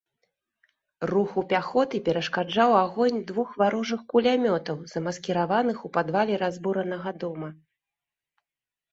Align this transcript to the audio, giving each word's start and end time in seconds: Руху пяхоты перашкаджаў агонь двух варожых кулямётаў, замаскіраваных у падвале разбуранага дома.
Руху 1.09 1.41
пяхоты 1.49 1.99
перашкаджаў 2.07 2.71
агонь 2.85 3.19
двух 3.31 3.49
варожых 3.61 4.01
кулямётаў, 4.13 4.77
замаскіраваных 4.93 5.77
у 5.89 5.91
падвале 5.99 6.35
разбуранага 6.45 7.09
дома. 7.25 7.49